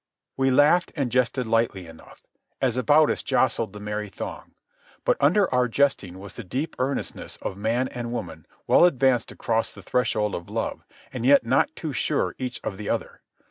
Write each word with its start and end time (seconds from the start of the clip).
We 0.35 0.49
laughed 0.49 0.91
and 0.95 1.11
jested 1.11 1.45
lightly 1.45 1.85
enough, 1.85 2.23
as 2.59 2.75
about 2.75 3.11
us 3.11 3.21
jostled 3.21 3.71
the 3.71 3.79
merry 3.79 4.09
throng; 4.09 4.55
but 5.05 5.15
under 5.19 5.47
our 5.53 5.67
jesting 5.67 6.17
was 6.17 6.33
the 6.33 6.43
deep 6.43 6.75
earnestness 6.79 7.37
of 7.43 7.55
man 7.55 7.87
and 7.89 8.11
woman 8.11 8.47
well 8.65 8.85
advanced 8.85 9.31
across 9.31 9.71
the 9.75 9.83
threshold 9.83 10.33
of 10.33 10.49
love 10.49 10.83
and 11.13 11.23
yet 11.23 11.45
not 11.45 11.75
too 11.75 11.93
sure 11.93 12.33
each 12.39 12.59
of 12.63 12.77
the 12.77 12.89
other. 12.89 13.21